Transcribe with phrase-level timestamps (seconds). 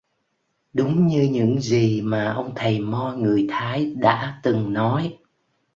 [0.73, 5.17] Đúng như những gì mà ông thầy mo người thái đã từng nói